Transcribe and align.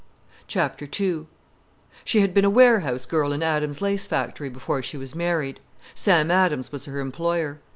II 0.55 1.27
She 2.05 2.21
had 2.21 2.33
been 2.33 2.43
a 2.43 2.49
warehouse 2.49 3.05
girl 3.05 3.31
in 3.31 3.43
Adams's 3.43 3.83
lace 3.83 4.07
factory 4.07 4.49
before 4.49 4.81
she 4.81 4.97
was 4.97 5.13
married. 5.13 5.59
Sam 5.93 6.31
Adams 6.31 6.71
was 6.71 6.85
her 6.85 6.99
employer. 6.99 7.59